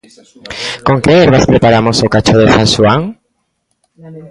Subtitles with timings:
[0.85, 3.01] Con que herbas preparamos o cacho de San Xoán?